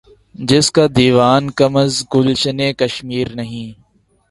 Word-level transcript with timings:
جس 0.49 0.67
کا 0.75 0.85
دیوان 0.95 1.43
کم 1.57 1.73
از 1.75 1.93
گلشنِ 2.13 2.59
کشمیر 2.79 3.27
نہیں 3.35 3.69